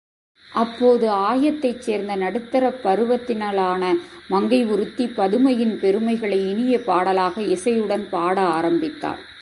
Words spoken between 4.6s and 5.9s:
ஒருத்தி, பதுமையின்